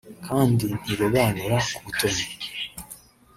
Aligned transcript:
kandi 0.25 0.65
ntirobanura 0.81 1.57
ku 1.73 1.79
butoni 1.85 2.23